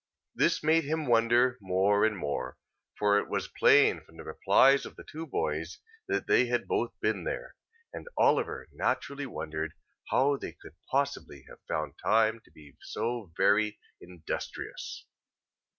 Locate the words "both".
6.67-6.99